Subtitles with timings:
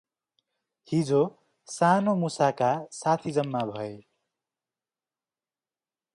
[0.87, 1.19] हिजो,
[1.67, 3.91] सानो मुसाका, साथी जम्मा भए।